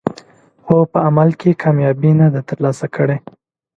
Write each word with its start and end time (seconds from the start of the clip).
خو 0.63 0.75
په 0.91 0.97
عمل 1.07 1.29
کې 1.39 1.59
کامیابي 1.63 2.11
نه 2.21 2.27
ده 2.33 2.41
ترلاسه 2.49 2.85
کړې. 2.95 3.17